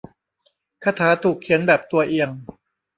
[0.83, 2.29] คาถาถูกเขียนแบบตัวเอียง